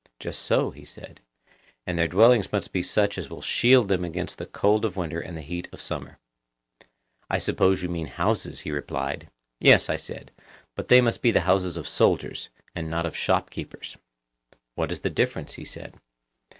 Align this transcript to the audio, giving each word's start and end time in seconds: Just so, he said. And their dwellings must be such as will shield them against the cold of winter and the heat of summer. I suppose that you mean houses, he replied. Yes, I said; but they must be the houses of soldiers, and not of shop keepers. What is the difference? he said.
Just 0.19 0.41
so, 0.41 0.71
he 0.71 0.83
said. 0.83 1.19
And 1.85 1.95
their 1.95 2.07
dwellings 2.07 2.51
must 2.51 2.73
be 2.73 2.81
such 2.81 3.19
as 3.19 3.29
will 3.29 3.43
shield 3.43 3.87
them 3.87 4.03
against 4.03 4.39
the 4.39 4.47
cold 4.47 4.83
of 4.83 4.95
winter 4.97 5.19
and 5.19 5.37
the 5.37 5.43
heat 5.43 5.69
of 5.71 5.79
summer. 5.79 6.17
I 7.29 7.37
suppose 7.37 7.81
that 7.81 7.83
you 7.85 7.93
mean 7.93 8.07
houses, 8.07 8.61
he 8.61 8.71
replied. 8.71 9.29
Yes, 9.59 9.91
I 9.91 9.97
said; 9.97 10.31
but 10.73 10.87
they 10.87 11.01
must 11.01 11.21
be 11.21 11.29
the 11.29 11.41
houses 11.41 11.77
of 11.77 11.87
soldiers, 11.87 12.49
and 12.73 12.89
not 12.89 13.05
of 13.05 13.15
shop 13.15 13.51
keepers. 13.51 13.95
What 14.73 14.91
is 14.91 15.01
the 15.01 15.11
difference? 15.11 15.53
he 15.53 15.65
said. 15.65 15.93